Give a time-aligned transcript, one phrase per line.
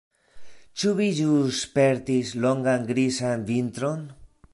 [0.83, 4.03] Ĉu vi ĵus spertis longan grizan vintron?